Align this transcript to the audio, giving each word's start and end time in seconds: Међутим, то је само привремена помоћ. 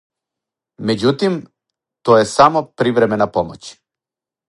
Међутим, 0.91 1.35
то 2.09 2.19
је 2.21 2.25
само 2.35 2.67
привремена 2.83 3.33
помоћ. 3.39 3.73